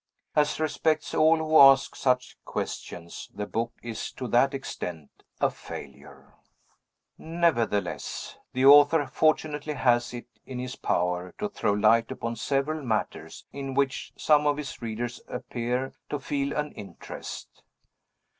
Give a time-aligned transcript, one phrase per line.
[0.35, 6.33] As respects all who ask such questions, the book is, to that extent, a failure.
[7.19, 13.45] Nevertheless, the Author fortunately has it in his power to throw light upon several matters
[13.51, 17.61] in which some of his readers appear to feel an interest.